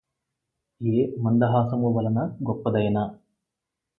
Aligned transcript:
ఏ 0.81 1.01
మందహాసమువలన 1.19 2.19
గొప్పదైన 2.47 2.97